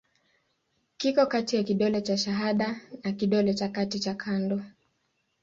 Kiko 0.97 1.25
kati 1.25 1.55
ya 1.55 1.63
kidole 1.63 2.01
cha 2.01 2.17
shahada 2.17 2.81
na 3.03 3.11
kidole 3.11 3.53
cha 3.53 3.69
kati 3.69 3.99
cha 3.99 4.13
kando. 4.13 4.61